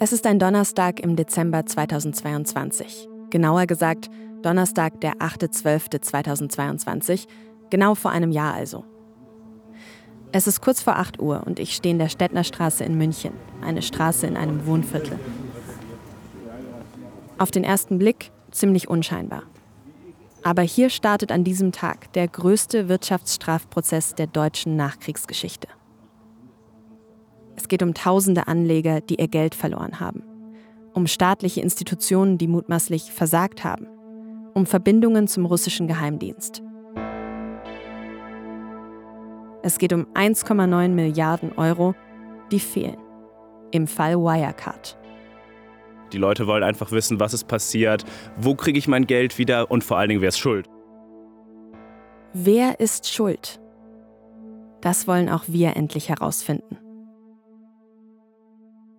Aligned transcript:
Es 0.00 0.12
ist 0.12 0.28
ein 0.28 0.38
Donnerstag 0.38 1.00
im 1.00 1.16
Dezember 1.16 1.66
2022. 1.66 3.08
Genauer 3.30 3.66
gesagt, 3.66 4.08
Donnerstag, 4.42 5.00
der 5.00 5.14
8.12.2022, 5.14 7.26
genau 7.68 7.96
vor 7.96 8.12
einem 8.12 8.30
Jahr 8.30 8.54
also. 8.54 8.84
Es 10.30 10.46
ist 10.46 10.60
kurz 10.60 10.80
vor 10.80 10.98
8 10.98 11.20
Uhr 11.20 11.42
und 11.44 11.58
ich 11.58 11.74
stehe 11.74 11.92
in 11.92 11.98
der 11.98 12.10
Stettnerstraße 12.10 12.84
in 12.84 12.96
München, 12.96 13.32
eine 13.60 13.82
Straße 13.82 14.28
in 14.28 14.36
einem 14.36 14.66
Wohnviertel. 14.66 15.18
Auf 17.36 17.50
den 17.50 17.64
ersten 17.64 17.98
Blick 17.98 18.30
ziemlich 18.52 18.88
unscheinbar. 18.88 19.42
Aber 20.44 20.62
hier 20.62 20.90
startet 20.90 21.32
an 21.32 21.42
diesem 21.42 21.72
Tag 21.72 22.12
der 22.12 22.28
größte 22.28 22.88
Wirtschaftsstrafprozess 22.88 24.14
der 24.14 24.28
deutschen 24.28 24.76
Nachkriegsgeschichte. 24.76 25.66
Es 27.68 27.70
geht 27.70 27.82
um 27.82 27.92
tausende 27.92 28.48
Anleger, 28.48 29.02
die 29.02 29.16
ihr 29.16 29.28
Geld 29.28 29.54
verloren 29.54 30.00
haben. 30.00 30.22
Um 30.94 31.06
staatliche 31.06 31.60
Institutionen, 31.60 32.38
die 32.38 32.48
mutmaßlich 32.48 33.12
versagt 33.12 33.62
haben. 33.62 33.86
Um 34.54 34.64
Verbindungen 34.64 35.28
zum 35.28 35.44
russischen 35.44 35.86
Geheimdienst. 35.86 36.62
Es 39.62 39.76
geht 39.76 39.92
um 39.92 40.06
1,9 40.14 40.88
Milliarden 40.88 41.52
Euro, 41.58 41.94
die 42.50 42.58
fehlen. 42.58 42.96
Im 43.70 43.86
Fall 43.86 44.16
Wirecard. 44.16 44.96
Die 46.14 46.18
Leute 46.18 46.46
wollen 46.46 46.62
einfach 46.62 46.90
wissen, 46.90 47.20
was 47.20 47.34
ist 47.34 47.48
passiert, 47.48 48.06
wo 48.38 48.54
kriege 48.54 48.78
ich 48.78 48.88
mein 48.88 49.06
Geld 49.06 49.36
wieder 49.36 49.70
und 49.70 49.84
vor 49.84 49.98
allen 49.98 50.08
Dingen, 50.08 50.22
wer 50.22 50.30
ist 50.30 50.38
schuld. 50.38 50.66
Wer 52.32 52.80
ist 52.80 53.12
schuld? 53.12 53.60
Das 54.80 55.06
wollen 55.06 55.28
auch 55.28 55.44
wir 55.48 55.76
endlich 55.76 56.08
herausfinden. 56.08 56.78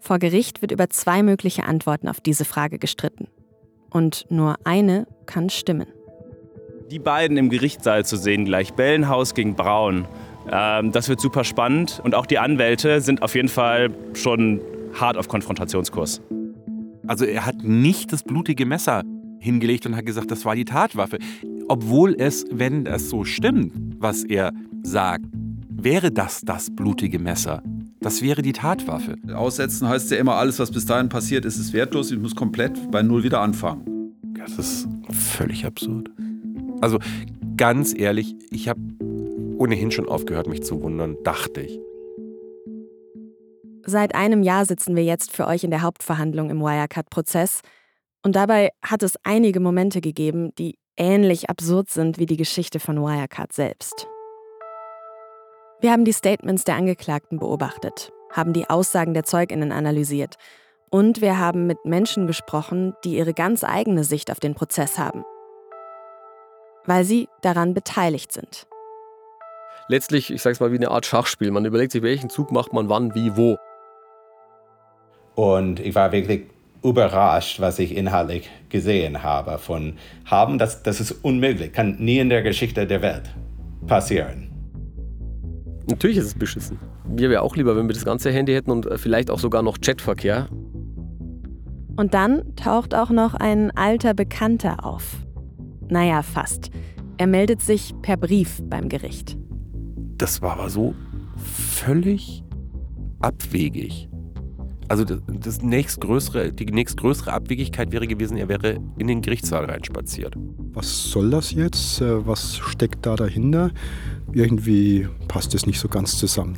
Vor 0.10 0.18
Gericht 0.18 0.64
wird 0.64 0.72
über 0.72 0.90
zwei 0.90 1.22
mögliche 1.22 1.66
Antworten 1.66 2.08
auf 2.08 2.20
diese 2.20 2.44
Frage 2.44 2.80
gestritten. 2.80 3.28
Und 3.92 4.26
nur 4.32 4.56
eine 4.64 5.06
kann 5.28 5.52
stimmen. 5.52 5.86
Die 6.90 6.98
beiden 6.98 7.38
im 7.38 7.52
Gerichtssaal 7.52 8.04
zu 8.04 8.18
sehen, 8.18 8.44
gleich 8.44 8.74
Bellenhaus 8.74 9.36
gegen 9.36 9.54
Braun, 9.54 10.08
ähm, 10.52 10.92
das 10.92 11.10
wird 11.10 11.22
super 11.22 11.44
spannend. 11.44 12.02
Und 12.04 12.16
auch 12.16 12.26
die 12.26 12.40
Anwälte 12.40 13.02
sind 13.02 13.22
auf 13.22 13.36
jeden 13.36 13.50
Fall 13.50 13.92
schon 14.16 14.62
hart 15.00 15.16
auf 15.16 15.28
Konfrontationskurs. 15.28 16.22
Also 17.06 17.26
er 17.26 17.46
hat 17.46 17.58
nicht 17.62 18.12
das 18.12 18.24
blutige 18.24 18.66
Messer 18.66 19.04
hingelegt 19.40 19.86
und 19.86 19.96
hat 19.96 20.08
gesagt, 20.08 20.32
das 20.32 20.44
war 20.44 20.56
die 20.56 20.66
Tatwaffe. 20.66 21.20
Obwohl 21.68 22.16
es, 22.18 22.48
wenn 22.50 22.84
das 22.84 23.12
so 23.12 23.26
stimmt, 23.26 23.74
was 24.00 24.24
er 24.24 24.54
sagt, 24.82 25.26
wäre 25.70 26.12
das 26.12 26.42
das 26.42 26.76
blutige 26.76 27.20
Messer. 27.20 27.62
Das 28.02 28.22
wäre 28.22 28.42
die 28.42 28.54
Tatwaffe. 28.54 29.16
Aussetzen 29.34 29.88
heißt 29.90 30.10
ja 30.12 30.18
immer, 30.18 30.36
alles, 30.36 30.58
was 30.60 30.72
bis 30.72 30.86
dahin 30.86 31.10
passiert 31.10 31.44
ist, 31.46 31.58
ist 31.58 31.74
wertlos. 31.74 32.12
Ich 32.12 32.20
muss 32.20 32.36
komplett 32.36 32.92
bei 32.92 33.02
Null 33.02 33.24
wieder 33.24 33.42
anfangen. 33.42 34.16
Das 34.38 34.58
ist 34.58 34.88
völlig 35.12 35.66
absurd. 35.66 36.10
Also 36.82 37.00
ganz 37.58 37.94
ehrlich, 37.98 38.36
ich 38.52 38.70
habe 38.70 38.80
ohnehin 39.58 39.92
schon 39.92 40.08
aufgehört, 40.08 40.48
mich 40.48 40.64
zu 40.64 40.82
wundern, 40.82 41.18
dachte 41.24 41.62
ich. 41.62 41.78
Seit 43.86 44.16
einem 44.16 44.44
Jahr 44.44 44.66
sitzen 44.66 44.96
wir 44.96 45.04
jetzt 45.04 45.32
für 45.32 45.48
euch 45.48 45.64
in 45.64 45.72
der 45.72 45.82
Hauptverhandlung 45.82 46.50
im 46.50 46.62
Wirecard-Prozess. 46.62 47.62
Und 48.24 48.36
dabei 48.36 48.70
hat 48.84 49.04
es 49.04 49.16
einige 49.24 49.60
Momente 49.60 50.00
gegeben, 50.00 50.52
die 50.58 50.76
ähnlich 50.96 51.50
absurd 51.50 51.90
sind 51.90 52.18
wie 52.18 52.26
die 52.26 52.38
Geschichte 52.38 52.80
von 52.80 52.98
Wirecard 52.98 53.52
selbst. 53.52 54.08
Wir 55.82 55.94
haben 55.94 56.04
die 56.04 56.12
Statements 56.12 56.66
der 56.66 56.76
Angeklagten 56.76 57.40
beobachtet, 57.40 58.12
haben 58.34 58.52
die 58.52 58.70
Aussagen 58.70 59.14
der 59.14 59.24
Zeuginnen 59.24 59.72
analysiert 59.72 60.36
und 60.90 61.22
wir 61.22 61.40
haben 61.40 61.68
mit 61.68 61.86
Menschen 61.86 62.28
gesprochen, 62.28 62.96
die 63.06 63.16
ihre 63.16 63.34
ganz 63.34 63.64
eigene 63.64 64.04
Sicht 64.04 64.30
auf 64.30 64.42
den 64.42 64.56
Prozess 64.56 65.00
haben, 65.00 65.24
weil 66.86 67.06
sie 67.06 67.30
daran 67.42 67.74
beteiligt 67.74 68.34
sind. 68.34 68.68
Letztlich, 69.88 70.34
ich 70.34 70.42
sag's 70.42 70.60
mal, 70.60 70.74
wie 70.74 70.76
eine 70.76 70.92
Art 70.92 71.06
Schachspiel. 71.06 71.50
Man 71.50 71.64
überlegt 71.64 71.94
sich, 71.94 72.02
welchen 72.04 72.30
Zug 72.30 72.52
macht 72.52 72.74
man 72.74 72.90
wann, 72.90 73.16
wie, 73.16 73.38
wo. 73.38 73.58
Und 75.36 75.80
ich 75.80 75.96
war 75.96 76.12
wirklich 76.12 76.44
überrascht, 76.84 77.62
was 77.62 77.80
ich 77.80 77.96
inhaltlich 77.96 78.50
gesehen 78.68 79.24
habe. 79.24 79.58
Von 79.58 79.98
haben, 80.26 80.58
das, 80.58 80.84
das 80.84 81.00
ist 81.00 81.14
unmöglich, 81.24 81.72
kann 81.72 81.96
nie 82.00 82.20
in 82.20 82.28
der 82.28 82.42
Geschichte 82.42 82.86
der 82.86 83.02
Welt 83.02 83.30
passieren. 83.88 84.49
Natürlich 85.90 86.18
ist 86.18 86.26
es 86.26 86.36
beschissen. 86.36 86.78
Mir 87.08 87.30
wäre 87.30 87.42
auch 87.42 87.56
lieber, 87.56 87.76
wenn 87.76 87.88
wir 87.88 87.94
das 87.94 88.06
ganze 88.06 88.32
Handy 88.32 88.54
hätten 88.54 88.70
und 88.70 88.88
vielleicht 88.98 89.32
auch 89.32 89.40
sogar 89.40 89.64
noch 89.64 89.80
Chatverkehr. 89.82 90.48
Und 91.96 92.14
dann 92.14 92.56
taucht 92.56 92.94
auch 92.94 93.10
noch 93.10 93.34
ein 93.34 93.72
alter 93.72 94.14
Bekannter 94.14 94.86
auf. 94.86 95.18
Naja, 95.90 96.22
fast. 96.22 96.70
Er 97.18 97.28
meldet 97.28 97.62
sich 97.62 97.94
per 98.02 98.16
Brief 98.16 98.62
beim 98.64 98.88
Gericht. 98.88 99.38
Das 100.18 100.42
war 100.42 100.54
aber 100.54 100.70
so 100.70 100.94
völlig 101.38 102.44
abwegig. 103.20 104.10
Also 104.88 105.04
das 105.06 105.62
nächstgrößere, 105.62 106.54
die 106.54 106.66
nächstgrößere 106.66 107.34
Abwegigkeit 107.34 107.92
wäre 107.92 108.08
gewesen, 108.08 108.38
er 108.38 108.48
wäre 108.48 108.80
in 108.98 109.08
den 109.08 109.22
Gerichtssaal 109.22 109.66
reinspaziert. 109.66 110.36
Was 110.74 111.12
soll 111.12 111.30
das 111.30 111.52
jetzt? 111.52 112.02
Äh, 112.02 112.26
was 112.26 112.58
steckt 112.58 113.06
da 113.06 113.16
dahinter? 113.16 113.72
Irgendwie 114.34 115.08
passt 115.28 115.56
es 115.56 115.66
nicht 115.66 115.80
so 115.80 115.88
ganz 115.88 116.18
zusammen. 116.18 116.58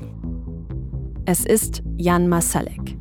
Es 1.26 1.46
ist 1.46 1.84
Jan 1.98 2.28
Masalek. 2.28 2.98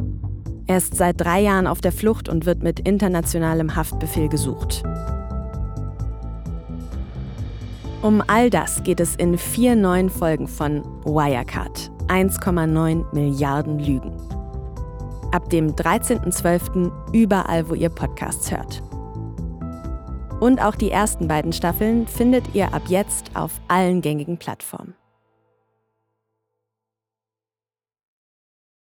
Er 0.67 0.77
ist 0.79 0.95
seit 0.95 1.21
drei 1.21 1.41
Jahren 1.43 1.67
auf 1.67 1.81
der 1.81 1.93
Flucht 1.93 2.29
und 2.29 2.47
wird 2.47 2.63
mit 2.63 2.81
internationalem 2.81 3.75
Haftbefehl 3.75 4.29
gesucht. 4.29 4.83
Um 8.03 8.23
all 8.27 8.49
das 8.49 8.83
geht 8.83 9.01
es 9.01 9.17
in 9.17 9.37
vier 9.37 9.75
neuen 9.75 10.11
Folgen 10.11 10.47
von 10.47 10.83
Wirecard. 11.05 11.91
1,9 12.09 13.05
Milliarden 13.15 13.79
Lügen 13.79 14.13
ab 15.33 15.49
dem 15.51 15.75
13.12. 15.75 16.91
überall, 17.13 17.69
wo 17.69 17.75
ihr 17.75 17.89
Podcasts 17.89 18.51
hört. 18.51 18.83
Und 20.41 20.61
auch 20.61 20.75
die 20.75 20.91
ersten 20.91 21.29
beiden 21.29 21.53
Staffeln 21.53 22.07
findet 22.07 22.55
ihr 22.55 22.73
ab 22.73 22.83
jetzt 22.89 23.37
auf 23.37 23.53
allen 23.69 24.01
gängigen 24.01 24.39
Plattformen. 24.39 24.95